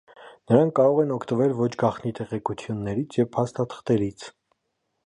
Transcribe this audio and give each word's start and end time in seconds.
Նրանք 0.51 0.73
կարող 0.79 1.01
են 1.03 1.13
օգտվել 1.17 1.53
ոչ 1.59 1.69
գաղտնի 1.83 2.15
տեղեկություններից 2.21 3.21
և 3.23 3.31
փաստաթղթերից։ 3.39 4.29